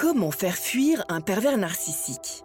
Comment 0.00 0.30
faire 0.30 0.56
fuir 0.56 1.04
un 1.10 1.20
pervers 1.20 1.58
narcissique? 1.58 2.42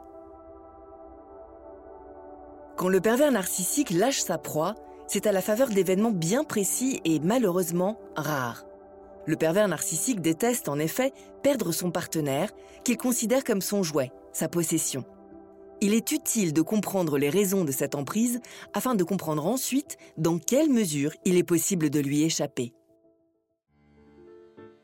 Quand 2.76 2.90
le 2.90 3.00
pervers 3.00 3.32
narcissique 3.32 3.92
lâche 3.92 4.20
sa 4.20 4.38
proie, 4.38 4.76
c'est 5.08 5.26
à 5.26 5.32
la 5.32 5.42
faveur 5.42 5.70
d'événements 5.70 6.12
bien 6.12 6.44
précis 6.44 7.00
et 7.06 7.22
malheureusement 7.22 7.98
rares. 8.18 8.66
Le 9.26 9.38
pervers 9.38 9.70
narcissique 9.70 10.20
déteste 10.20 10.68
en 10.68 10.78
effet 10.80 11.14
perdre 11.44 11.72
son 11.72 11.92
partenaire, 11.92 12.52
qu'il 12.84 12.98
considère 12.98 13.46
comme 13.46 13.62
son 13.62 13.84
jouet, 13.84 14.12
sa 14.34 14.50
possession. 14.50 15.06
Il 15.80 15.94
est 15.94 16.12
utile 16.12 16.52
de 16.52 16.62
comprendre 16.62 17.18
les 17.18 17.30
raisons 17.30 17.64
de 17.64 17.72
cette 17.72 17.96
emprise 17.96 18.42
afin 18.74 18.96
de 18.96 19.04
comprendre 19.06 19.48
ensuite 19.48 19.96
dans 20.18 20.40
quelle 20.40 20.70
mesure 20.70 21.14
il 21.24 21.38
est 21.38 21.44
possible 21.44 21.90
de 21.90 22.02
lui 22.02 22.24
échapper. 22.24 22.74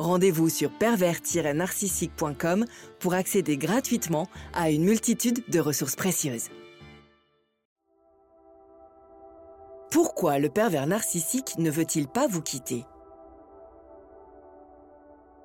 Rendez-vous 0.00 0.48
sur 0.48 0.70
pervers-narcissique.com 0.70 2.64
pour 3.00 3.12
accéder 3.12 3.58
gratuitement 3.58 4.28
à 4.54 4.70
une 4.70 4.84
multitude 4.84 5.44
de 5.50 5.60
ressources 5.60 5.94
précieuses. 5.94 6.48
Pourquoi 9.90 10.38
le 10.38 10.48
pervers 10.48 10.86
narcissique 10.86 11.58
ne 11.58 11.70
veut-il 11.70 12.08
pas 12.08 12.26
vous 12.26 12.40
quitter? 12.40 12.86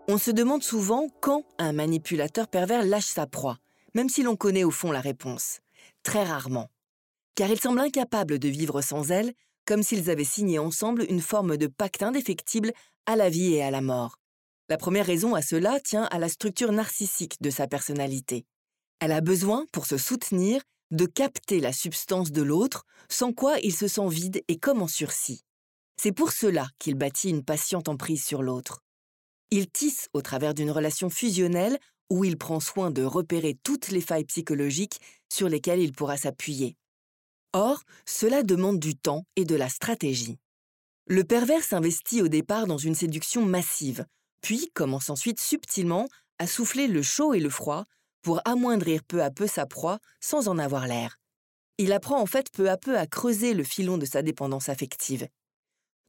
On 0.07 0.17
se 0.17 0.31
demande 0.31 0.63
souvent 0.63 1.09
quand 1.19 1.43
un 1.57 1.73
manipulateur 1.73 2.47
pervers 2.47 2.85
lâche 2.85 3.07
sa 3.07 3.27
proie, 3.27 3.57
même 3.93 4.07
si 4.07 4.23
l'on 4.23 4.37
connaît 4.37 4.63
au 4.63 4.71
fond 4.71 4.93
la 4.93 5.01
réponse. 5.01 5.59
Très 6.01 6.23
rarement. 6.23 6.69
Car 7.35 7.49
il 7.49 7.59
semble 7.59 7.81
incapable 7.81 8.39
de 8.39 8.47
vivre 8.47 8.81
sans 8.81 9.11
elle, 9.11 9.33
comme 9.65 9.83
s'ils 9.83 10.09
avaient 10.09 10.23
signé 10.23 10.59
ensemble 10.59 11.05
une 11.09 11.19
forme 11.19 11.57
de 11.57 11.67
pacte 11.67 12.03
indéfectible 12.03 12.71
à 13.05 13.17
la 13.17 13.27
vie 13.29 13.55
et 13.55 13.61
à 13.61 13.69
la 13.69 13.81
mort. 13.81 14.15
La 14.67 14.77
première 14.77 15.05
raison 15.05 15.35
à 15.35 15.43
cela 15.43 15.79
tient 15.79 16.05
à 16.05 16.17
la 16.17 16.27
structure 16.27 16.71
narcissique 16.71 17.39
de 17.41 17.51
sa 17.51 17.67
personnalité. 17.67 18.45
Elle 18.99 19.11
a 19.11 19.21
besoin, 19.21 19.65
pour 19.71 19.85
se 19.85 19.97
soutenir, 19.97 20.61
de 20.91 21.05
capter 21.05 21.59
la 21.59 21.71
substance 21.71 22.31
de 22.31 22.41
l'autre, 22.41 22.85
sans 23.09 23.31
quoi 23.31 23.59
il 23.59 23.73
se 23.73 23.87
sent 23.87 24.07
vide 24.09 24.43
et 24.47 24.57
comme 24.57 24.81
en 24.81 24.87
sursis. 24.87 25.41
C'est 26.01 26.11
pour 26.11 26.31
cela 26.31 26.67
qu'il 26.79 26.95
bâtit 26.95 27.29
une 27.29 27.43
patiente 27.43 27.89
emprise 27.89 28.25
sur 28.25 28.41
l'autre. 28.41 28.81
Il 29.51 29.69
tisse 29.69 30.09
au 30.13 30.21
travers 30.21 30.53
d'une 30.53 30.71
relation 30.71 31.09
fusionnelle 31.09 31.77
où 32.09 32.23
il 32.23 32.37
prend 32.37 32.59
soin 32.59 32.91
de 32.91 33.03
repérer 33.03 33.57
toutes 33.63 33.89
les 33.89 34.01
failles 34.01 34.25
psychologiques 34.25 34.99
sur 35.31 35.47
lesquelles 35.47 35.79
il 35.79 35.93
pourra 35.93 36.17
s'appuyer. 36.17 36.75
Or, 37.53 37.81
cela 38.05 38.43
demande 38.43 38.79
du 38.79 38.95
temps 38.95 39.25
et 39.35 39.45
de 39.45 39.55
la 39.55 39.69
stratégie. 39.69 40.37
Le 41.07 41.23
pervers 41.23 41.63
s'investit 41.63 42.21
au 42.21 42.27
départ 42.27 42.67
dans 42.67 42.77
une 42.77 42.95
séduction 42.95 43.45
massive, 43.45 44.05
puis 44.45 44.69
commence 44.75 45.09
ensuite 45.09 45.39
subtilement 45.39 46.07
à 46.37 46.45
souffler 46.45 46.85
le 46.85 47.01
chaud 47.01 47.33
et 47.33 47.39
le 47.39 47.49
froid 47.49 47.85
pour 48.21 48.41
amoindrir 48.45 49.03
peu 49.03 49.23
à 49.23 49.31
peu 49.31 49.47
sa 49.47 49.65
proie 49.65 49.97
sans 50.21 50.47
en 50.47 50.59
avoir 50.59 50.85
l'air. 50.85 51.17
Il 51.79 51.91
apprend 51.91 52.21
en 52.21 52.27
fait 52.27 52.51
peu 52.51 52.69
à 52.69 52.77
peu 52.77 52.95
à 52.95 53.07
creuser 53.07 53.55
le 53.55 53.63
filon 53.63 53.97
de 53.97 54.05
sa 54.05 54.21
dépendance 54.21 54.69
affective. 54.69 55.27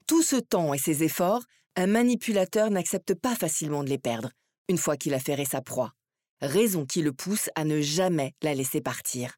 Tout 0.06 0.22
ce 0.22 0.36
temps 0.36 0.74
et 0.74 0.78
ces 0.78 1.02
efforts, 1.02 1.44
un 1.76 1.86
manipulateur 1.86 2.68
n'accepte 2.68 3.14
pas 3.14 3.34
facilement 3.34 3.82
de 3.82 3.88
les 3.88 3.96
perdre, 3.96 4.32
une 4.68 4.76
fois 4.76 4.98
qu'il 4.98 5.14
a 5.14 5.18
ferré 5.18 5.46
sa 5.46 5.62
proie, 5.62 5.94
raison 6.42 6.84
qui 6.84 7.00
le 7.00 7.14
pousse 7.14 7.48
à 7.54 7.64
ne 7.64 7.80
jamais 7.80 8.34
la 8.42 8.52
laisser 8.52 8.82
partir. 8.82 9.36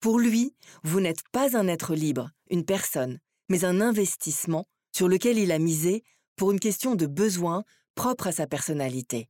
Pour 0.00 0.18
lui, 0.18 0.54
vous 0.82 1.00
n'êtes 1.00 1.22
pas 1.32 1.56
un 1.56 1.66
être 1.66 1.94
libre, 1.94 2.30
une 2.50 2.66
personne, 2.66 3.20
mais 3.48 3.64
un 3.64 3.80
investissement 3.80 4.66
sur 4.94 5.08
lequel 5.08 5.38
il 5.38 5.50
a 5.50 5.58
misé 5.58 6.04
pour 6.36 6.52
une 6.52 6.60
question 6.60 6.94
de 6.94 7.06
besoin 7.06 7.64
propre 7.94 8.28
à 8.28 8.32
sa 8.32 8.46
personnalité. 8.46 9.28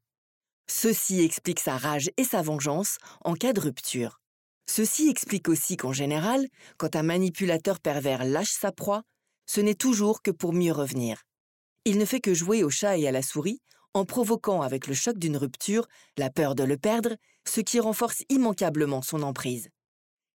Ceci 0.66 1.22
explique 1.22 1.60
sa 1.60 1.76
rage 1.76 2.10
et 2.16 2.24
sa 2.24 2.42
vengeance 2.42 2.98
en 3.22 3.34
cas 3.34 3.52
de 3.52 3.60
rupture. 3.60 4.20
Ceci 4.66 5.08
explique 5.08 5.48
aussi 5.48 5.76
qu'en 5.76 5.92
général, 5.92 6.46
quand 6.78 6.96
un 6.96 7.02
manipulateur 7.02 7.80
pervers 7.80 8.24
lâche 8.24 8.52
sa 8.52 8.72
proie, 8.72 9.02
ce 9.46 9.60
n'est 9.60 9.74
toujours 9.74 10.22
que 10.22 10.30
pour 10.30 10.52
mieux 10.52 10.72
revenir. 10.72 11.22
Il 11.84 11.98
ne 11.98 12.04
fait 12.06 12.20
que 12.20 12.32
jouer 12.32 12.64
au 12.64 12.70
chat 12.70 12.96
et 12.96 13.06
à 13.06 13.12
la 13.12 13.22
souris 13.22 13.60
en 13.92 14.04
provoquant 14.04 14.62
avec 14.62 14.86
le 14.86 14.94
choc 14.94 15.18
d'une 15.18 15.36
rupture 15.36 15.86
la 16.18 16.30
peur 16.30 16.54
de 16.54 16.64
le 16.64 16.76
perdre, 16.76 17.16
ce 17.46 17.60
qui 17.60 17.78
renforce 17.78 18.24
immanquablement 18.28 19.02
son 19.02 19.22
emprise. 19.22 19.68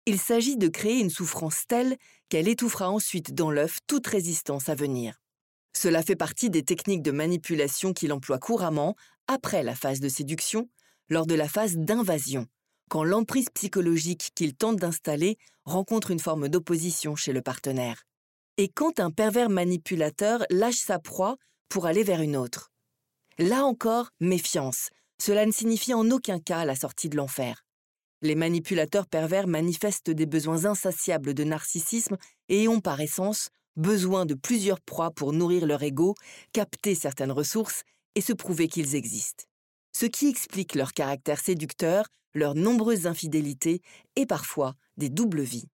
Il 0.05 0.21
s'agit 0.21 0.57
de 0.57 0.69
créer 0.69 1.01
une 1.01 1.11
souffrance 1.11 1.67
telle 1.67 1.97
qu'elle 2.29 2.49
étouffera 2.49 2.91
ensuite 2.91 3.35
dans 3.35 3.51
l'œuf 3.51 3.79
toute 3.87 4.07
résistance 4.07 4.69
à 4.69 4.75
venir. 4.75 5.21
Cela 5.79 6.03
fait 6.03 6.17
partie 6.17 6.49
des 6.49 6.63
techniques 6.63 7.03
de 7.03 7.11
manipulation 7.11 7.93
qu'il 7.93 8.11
emploie 8.15 8.39
couramment 8.39 8.97
après 9.27 9.63
la 9.63 9.75
phase 9.75 10.01
de 10.01 10.09
séduction, 10.09 10.71
lors 11.11 11.27
de 11.27 11.35
la 11.35 11.49
phase 11.49 11.77
d'invasion, 11.77 12.47
quand 12.89 13.05
l'emprise 13.05 13.51
psychologique 13.53 14.31
qu'il 14.35 14.55
tente 14.55 14.77
d'installer 14.77 15.37
rencontre 15.67 16.13
une 16.13 16.19
forme 16.19 16.49
d'opposition 16.49 17.15
chez 17.15 17.35
le 17.35 17.43
partenaire. 17.43 18.05
Et 18.57 18.69
quand 18.69 19.01
un 19.01 19.11
pervers 19.11 19.51
manipulateur 19.51 20.47
lâche 20.49 20.79
sa 20.79 20.99
proie 20.99 21.37
pour 21.69 21.85
aller 21.85 22.05
vers 22.05 22.23
une 22.23 22.39
autre. 22.39 22.73
Là 23.39 23.67
encore, 23.67 24.09
méfiance. 24.19 24.89
Cela 25.21 25.45
ne 25.45 25.53
signifie 25.53 25.93
en 25.93 26.11
aucun 26.11 26.41
cas 26.41 26.65
la 26.65 26.75
sortie 26.75 27.11
de 27.11 27.19
l'enfer. 27.19 27.67
Les 28.23 28.35
manipulateurs 28.35 29.07
pervers 29.07 29.47
manifestent 29.47 30.11
des 30.11 30.25
besoins 30.25 30.65
insatiables 30.65 31.35
de 31.35 31.45
narcissisme 31.45 32.17
et 32.49 32.67
ont 32.67 32.81
par 32.81 33.03
essence 33.03 33.51
besoin 33.77 34.27
de 34.27 34.35
plusieurs 34.35 34.81
proies 34.81 35.11
pour 35.11 35.33
nourrir 35.33 35.67
leur 35.67 35.83
ego, 35.83 36.15
capter 36.53 36.95
certaines 36.95 37.33
ressources 37.33 37.83
et 38.15 38.21
se 38.21 38.33
prouver 38.33 38.69
qu'ils 38.69 38.95
existent. 38.95 39.45
Ce 39.93 40.07
qui 40.07 40.29
explique 40.29 40.75
leur 40.75 40.93
caractère 40.93 41.41
séducteur, 41.41 42.07
leurs 42.35 42.55
nombreuses 42.55 43.07
infidélités 43.07 43.81
et 44.15 44.27
parfois 44.27 44.75
des 44.97 45.09
doubles 45.09 45.43
vies. 45.43 45.69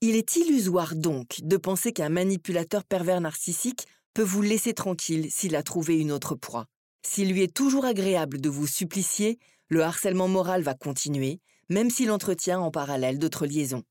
Il 0.00 0.14
est 0.16 0.36
illusoire 0.36 0.94
donc 0.94 1.40
de 1.42 1.56
penser 1.56 1.92
qu'un 1.92 2.08
manipulateur 2.08 2.84
pervers 2.84 3.20
narcissique 3.20 3.86
peut 4.14 4.22
vous 4.22 4.42
laisser 4.42 4.74
tranquille 4.74 5.28
s'il 5.30 5.56
a 5.56 5.62
trouvé 5.62 5.98
une 5.98 6.12
autre 6.12 6.34
proie. 6.34 6.66
S'il 7.06 7.32
lui 7.32 7.42
est 7.42 7.54
toujours 7.54 7.84
agréable 7.84 8.40
de 8.40 8.48
vous 8.48 8.66
supplicier, 8.66 9.38
le 9.68 9.82
harcèlement 9.82 10.28
moral 10.28 10.62
va 10.62 10.74
continuer, 10.74 11.40
même 11.68 11.90
s'il 11.90 12.10
entretient 12.10 12.60
en 12.60 12.70
parallèle 12.70 13.18
d'autres 13.18 13.46
liaisons. 13.46 13.82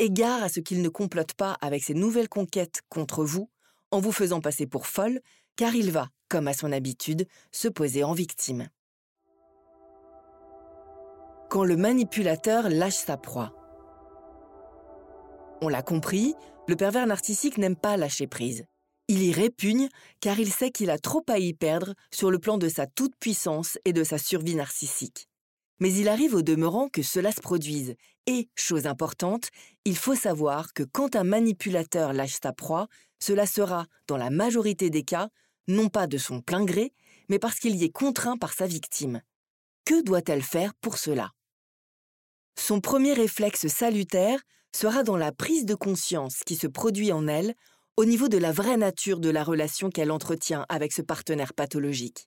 Égare 0.00 0.42
à 0.42 0.48
ce 0.48 0.58
qu'il 0.58 0.82
ne 0.82 0.88
complote 0.88 1.34
pas 1.34 1.56
avec 1.60 1.84
ses 1.84 1.94
nouvelles 1.94 2.28
conquêtes 2.28 2.80
contre 2.88 3.24
vous, 3.24 3.48
en 3.92 4.00
vous 4.00 4.10
faisant 4.10 4.40
passer 4.40 4.66
pour 4.66 4.88
folle, 4.88 5.20
car 5.54 5.76
il 5.76 5.92
va, 5.92 6.08
comme 6.28 6.48
à 6.48 6.52
son 6.52 6.72
habitude, 6.72 7.28
se 7.52 7.68
poser 7.68 8.02
en 8.02 8.12
victime. 8.12 8.68
Quand 11.48 11.62
le 11.62 11.76
manipulateur 11.76 12.68
lâche 12.68 12.96
sa 12.96 13.16
proie. 13.16 13.54
On 15.60 15.68
l'a 15.68 15.82
compris, 15.82 16.34
le 16.66 16.74
pervers 16.74 17.06
narcissique 17.06 17.58
n'aime 17.58 17.76
pas 17.76 17.96
lâcher 17.96 18.26
prise. 18.26 18.64
Il 19.06 19.22
y 19.22 19.32
répugne 19.32 19.88
car 20.20 20.40
il 20.40 20.50
sait 20.50 20.72
qu'il 20.72 20.90
a 20.90 20.98
trop 20.98 21.22
à 21.28 21.38
y 21.38 21.52
perdre 21.52 21.94
sur 22.12 22.32
le 22.32 22.40
plan 22.40 22.58
de 22.58 22.68
sa 22.68 22.88
toute-puissance 22.88 23.78
et 23.84 23.92
de 23.92 24.02
sa 24.02 24.18
survie 24.18 24.56
narcissique. 24.56 25.28
Mais 25.78 25.92
il 25.92 26.08
arrive 26.08 26.34
au 26.34 26.42
demeurant 26.42 26.88
que 26.88 27.02
cela 27.02 27.30
se 27.30 27.40
produise. 27.40 27.94
Et, 28.26 28.48
chose 28.54 28.86
importante, 28.86 29.48
il 29.84 29.96
faut 29.96 30.14
savoir 30.14 30.72
que 30.72 30.82
quand 30.82 31.14
un 31.14 31.24
manipulateur 31.24 32.12
lâche 32.12 32.38
sa 32.42 32.52
proie, 32.52 32.88
cela 33.20 33.46
sera, 33.46 33.86
dans 34.06 34.16
la 34.16 34.30
majorité 34.30 34.88
des 34.88 35.02
cas, 35.02 35.28
non 35.68 35.88
pas 35.88 36.06
de 36.06 36.18
son 36.18 36.40
plein 36.40 36.64
gré, 36.64 36.92
mais 37.28 37.38
parce 37.38 37.58
qu'il 37.58 37.76
y 37.76 37.84
est 37.84 37.92
contraint 37.92 38.36
par 38.36 38.52
sa 38.52 38.66
victime. 38.66 39.20
Que 39.84 40.02
doit-elle 40.02 40.42
faire 40.42 40.74
pour 40.80 40.96
cela? 40.96 41.32
Son 42.58 42.80
premier 42.80 43.12
réflexe 43.12 43.66
salutaire 43.66 44.40
sera 44.74 45.02
dans 45.02 45.16
la 45.16 45.32
prise 45.32 45.66
de 45.66 45.74
conscience 45.74 46.40
qui 46.46 46.56
se 46.56 46.66
produit 46.66 47.12
en 47.12 47.26
elle 47.26 47.54
au 47.96 48.04
niveau 48.04 48.28
de 48.28 48.38
la 48.38 48.52
vraie 48.52 48.76
nature 48.76 49.20
de 49.20 49.30
la 49.30 49.44
relation 49.44 49.90
qu'elle 49.90 50.10
entretient 50.10 50.64
avec 50.68 50.92
ce 50.92 51.02
partenaire 51.02 51.54
pathologique. 51.54 52.26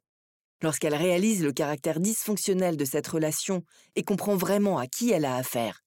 Lorsqu'elle 0.62 0.96
réalise 0.96 1.44
le 1.44 1.52
caractère 1.52 2.00
dysfonctionnel 2.00 2.78
de 2.78 2.86
cette 2.86 3.08
relation 3.08 3.64
et 3.96 4.04
comprend 4.04 4.36
vraiment 4.36 4.78
à 4.78 4.88
qui 4.88 5.12
elle 5.12 5.26
a 5.26 5.36
affaire. 5.36 5.84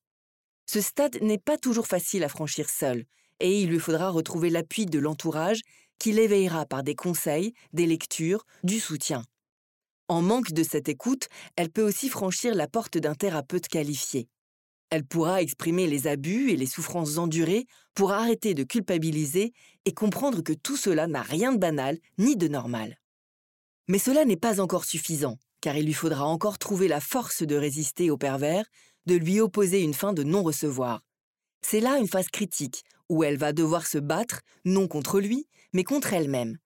Ce 0.73 0.81
stade 0.81 1.21
n'est 1.21 1.37
pas 1.37 1.59
toujours 1.59 1.89
facile 1.89 2.23
à 2.23 2.29
franchir 2.29 2.71
seul, 2.71 3.05
et 3.41 3.61
il 3.61 3.71
lui 3.71 3.81
faudra 3.81 4.09
retrouver 4.09 4.51
l'appui 4.51 4.87
de 4.87 5.01
l'entourage 5.01 5.63
qui 5.99 6.13
l'éveillera 6.13 6.65
par 6.65 6.85
des 6.85 6.95
conseils, 6.95 7.55
des 7.73 7.87
lectures, 7.87 8.47
du 8.63 8.79
soutien. 8.79 9.25
En 10.07 10.23
manque 10.23 10.53
de 10.53 10.63
cette 10.63 10.89
écoute, 10.89 11.27
elle 11.57 11.71
peut 11.71 11.83
aussi 11.83 12.09
franchir 12.09 12.55
la 12.55 12.69
porte 12.69 12.99
d'un 12.99 13.17
thérapeute 13.17 13.67
qualifié. 13.67 14.29
Elle 14.91 15.05
pourra 15.05 15.43
exprimer 15.43 15.89
les 15.89 16.07
abus 16.07 16.53
et 16.53 16.57
les 16.57 16.67
souffrances 16.67 17.19
endurées 17.19 17.67
pour 17.95 18.13
arrêter 18.13 18.55
de 18.55 18.63
culpabiliser 18.63 19.53
et 19.87 19.93
comprendre 19.93 20.41
que 20.41 20.53
tout 20.53 20.77
cela 20.77 21.09
n'a 21.09 21.23
rien 21.23 21.53
de 21.53 21.59
banal 21.59 21.99
ni 22.17 22.37
de 22.37 22.47
normal. 22.47 22.97
Mais 23.89 23.99
cela 23.99 24.25
n'est 24.25 24.37
pas 24.37 24.61
encore 24.61 24.85
suffisant, 24.85 25.37
car 25.61 25.77
il 25.77 25.85
lui 25.85 25.95
faudra 25.95 26.27
encore 26.27 26.59
trouver 26.59 26.87
la 26.87 27.01
force 27.01 27.43
de 27.43 27.57
résister 27.57 28.09
au 28.09 28.17
pervers, 28.17 28.67
de 29.11 29.17
lui 29.17 29.41
opposer 29.41 29.83
une 29.83 29.93
fin 29.93 30.13
de 30.13 30.23
non-recevoir. 30.23 31.03
C'est 31.63 31.81
là 31.81 31.99
une 31.99 32.07
phase 32.07 32.29
critique 32.29 32.85
où 33.09 33.25
elle 33.25 33.37
va 33.37 33.53
devoir 33.53 33.85
se 33.85 33.99
battre, 33.99 34.41
non 34.65 34.87
contre 34.87 35.19
lui, 35.19 35.49
mais 35.73 35.83
contre 35.83 36.15
elle-même, 36.15 36.59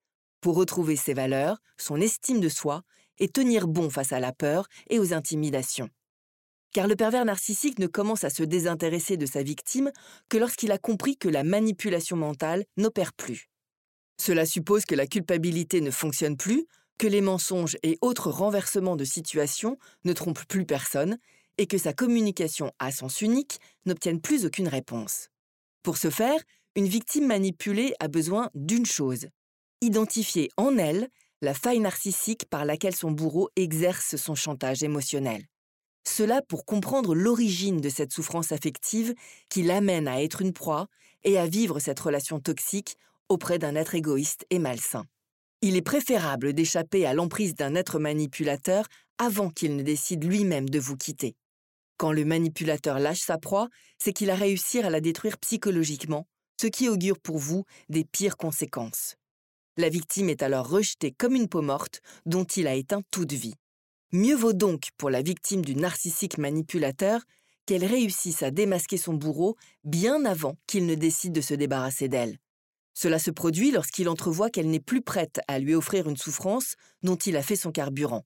pour 0.43 0.57
retrouver 0.57 0.97
ses 0.97 1.15
valeurs, 1.15 1.57
son 1.79 2.03
estime 2.03 2.41
de 2.41 2.51
soi 2.51 2.83
et 3.19 3.29
tenir 3.29 3.67
bon 3.67 3.89
face 3.89 4.13
à 4.13 4.21
la 4.21 4.35
peur 4.35 4.69
et 4.91 4.99
aux 4.99 5.15
intimidations. 5.15 5.89
Car 6.75 6.87
le 6.87 6.97
pervers 6.97 7.25
narcissique 7.25 7.79
ne 7.79 7.87
commence 7.87 8.25
à 8.25 8.31
se 8.31 8.43
désintéresser 8.43 9.17
de 9.17 9.25
sa 9.25 9.43
victime 9.43 9.91
que 10.29 10.37
lorsqu'il 10.37 10.71
a 10.71 10.77
compris 10.77 11.17
que 11.17 11.31
la 11.31 11.45
manipulation 11.45 12.19
mentale 12.19 12.67
n'opère 12.77 13.15
plus. 13.15 13.49
Cela 14.21 14.45
suppose 14.45 14.85
que 14.85 14.95
la 14.95 15.07
culpabilité 15.07 15.81
ne 15.81 15.91
fonctionne 15.91 16.37
plus, 16.37 16.67
que 16.99 17.07
les 17.07 17.23
mensonges 17.23 17.79
et 17.83 17.97
autres 18.03 18.31
renversements 18.31 18.97
de 18.97 19.05
situation 19.05 19.79
ne 20.05 20.13
trompent 20.13 20.45
plus 20.45 20.67
personne 20.67 21.17
et 21.59 21.67
que 21.67 21.79
sa 21.79 21.93
communication 21.93 22.73
à 22.79 22.91
sens 22.91 23.21
unique 23.21 23.61
n'obtienne 23.87 24.21
plus 24.21 24.45
aucune 24.45 24.69
réponse. 24.69 25.29
Pour 25.83 25.97
ce 25.97 26.11
faire, 26.11 26.41
une 26.77 26.89
victime 26.89 27.27
manipulée 27.27 27.95
a 28.01 28.09
besoin 28.09 28.51
d'une 28.55 28.87
chose, 28.87 29.29
identifier 29.81 30.51
en 30.57 30.77
elle 30.79 31.09
la 31.41 31.55
faille 31.55 31.81
narcissique 31.81 32.47
par 32.49 32.65
laquelle 32.65 32.97
son 32.97 33.11
bourreau 33.11 33.51
exerce 33.55 34.17
son 34.17 34.35
chantage 34.35 34.83
émotionnel. 34.83 35.45
Cela 36.07 36.43
pour 36.43 36.65
comprendre 36.65 37.15
l'origine 37.15 37.81
de 37.81 37.89
cette 37.89 38.13
souffrance 38.13 38.53
affective 38.53 39.15
qui 39.49 39.63
l'amène 39.63 40.09
à 40.09 40.23
être 40.23 40.43
une 40.43 40.53
proie 40.53 40.87
et 41.23 41.39
à 41.39 41.47
vivre 41.47 41.79
cette 41.79 42.01
relation 42.01 42.41
toxique 42.41 42.97
auprès 43.29 43.59
d'un 43.59 43.75
être 43.75 43.95
égoïste 43.95 44.47
et 44.51 44.59
malsain. 44.59 45.05
Il 45.63 45.77
est 45.77 45.83
préférable 45.83 46.53
d'échapper 46.53 47.07
à 47.07 47.15
l'emprise 47.15 47.55
d'un 47.55 47.75
être 47.75 47.99
manipulateur 47.99 48.87
avant 49.19 49.49
qu'il 49.49 49.77
ne 49.77 49.83
décide 49.83 50.25
lui-même 50.25 50.69
de 50.69 50.79
vous 50.79 50.97
quitter. 50.97 51.37
Quand 51.97 52.13
le 52.13 52.25
manipulateur 52.25 52.99
lâche 52.99 53.21
sa 53.21 53.39
proie, 53.39 53.69
c'est 53.99 54.13
qu'il 54.13 54.31
a 54.31 54.35
réussi 54.35 54.81
à 54.81 54.91
la 54.91 55.01
détruire 55.01 55.39
psychologiquement, 55.39 56.27
ce 56.61 56.67
qui 56.67 56.89
augure 56.89 57.19
pour 57.19 57.39
vous 57.39 57.65
des 57.89 58.05
pires 58.05 58.37
conséquences. 58.37 59.17
La 59.77 59.89
victime 59.89 60.29
est 60.29 60.43
alors 60.43 60.69
rejetée 60.69 61.13
comme 61.13 61.35
une 61.35 61.49
peau 61.49 61.63
morte 61.63 62.01
dont 62.27 62.45
il 62.45 62.67
a 62.67 62.75
éteint 62.75 63.03
toute 63.11 63.33
vie. 63.33 63.55
Mieux 64.13 64.37
vaut 64.37 64.53
donc 64.53 64.91
pour 64.97 65.11
la 65.11 65.23
victime 65.23 65.65
du 65.65 65.75
narcissique 65.75 66.39
manipulateur 66.39 67.23
qu'elle 67.67 67.85
réussisse 67.85 68.43
à 68.43 68.51
démasquer 68.51 68.97
son 68.97 69.15
bourreau 69.15 69.57
bien 69.83 70.25
avant 70.25 70.57
qu'il 70.67 70.87
ne 70.87 70.95
décide 70.95 71.33
de 71.33 71.41
se 71.41 71.55
débarrasser 71.55 72.09
d'elle. 72.09 72.39
Cela 72.95 73.19
se 73.19 73.33
produit 73.33 73.73
lorsqu'il 73.73 74.09
entrevoit 74.09 74.51
qu'elle 74.51 74.71
n'est 74.71 74.79
plus 74.79 75.03
prête 75.03 75.41
à 75.49 75.59
lui 75.59 75.75
offrir 75.75 76.09
une 76.09 76.17
souffrance 76.17 76.77
dont 77.03 77.17
il 77.17 77.37
a 77.37 77.43
fait 77.43 77.57
son 77.57 77.73
carburant. 77.73 78.25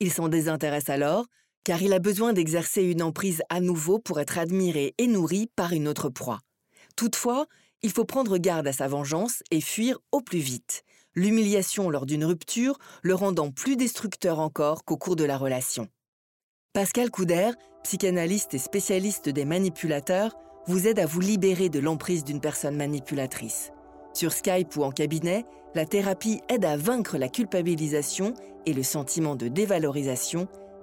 Il 0.00 0.10
s'en 0.12 0.28
désintéresse 0.28 0.88
alors, 0.88 1.26
car 1.68 1.82
il 1.82 1.92
a 1.92 1.98
besoin 1.98 2.32
d'exercer 2.32 2.82
une 2.82 3.02
emprise 3.02 3.42
à 3.50 3.60
nouveau 3.60 3.98
pour 3.98 4.20
être 4.20 4.38
admiré 4.38 4.94
et 4.96 5.06
nourri 5.06 5.50
par 5.54 5.74
une 5.74 5.86
autre 5.86 6.08
proie. 6.08 6.40
Toutefois, 6.96 7.44
il 7.82 7.90
faut 7.90 8.06
prendre 8.06 8.38
garde 8.38 8.66
à 8.66 8.72
sa 8.72 8.88
vengeance 8.88 9.42
et 9.50 9.60
fuir 9.60 9.98
au 10.10 10.22
plus 10.22 10.38
vite, 10.38 10.82
l'humiliation 11.14 11.90
lors 11.90 12.06
d'une 12.06 12.24
rupture 12.24 12.78
le 13.02 13.14
rendant 13.14 13.50
plus 13.50 13.76
destructeur 13.76 14.38
encore 14.38 14.82
qu'au 14.86 14.96
cours 14.96 15.14
de 15.14 15.24
la 15.24 15.36
relation. 15.36 15.88
Pascal 16.72 17.10
Couder, 17.10 17.50
psychanalyste 17.84 18.54
et 18.54 18.58
spécialiste 18.58 19.28
des 19.28 19.44
manipulateurs, 19.44 20.38
vous 20.68 20.86
aide 20.86 20.98
à 20.98 21.04
vous 21.04 21.20
libérer 21.20 21.68
de 21.68 21.80
l'emprise 21.80 22.24
d'une 22.24 22.40
personne 22.40 22.76
manipulatrice. 22.76 23.72
Sur 24.14 24.32
Skype 24.32 24.74
ou 24.76 24.84
en 24.84 24.90
cabinet, 24.90 25.44
la 25.74 25.84
thérapie 25.84 26.40
aide 26.48 26.64
à 26.64 26.78
vaincre 26.78 27.18
la 27.18 27.28
culpabilisation 27.28 28.32
et 28.64 28.72
le 28.72 28.82
sentiment 28.82 29.36
de 29.36 29.48
dévalorisation 29.48 30.48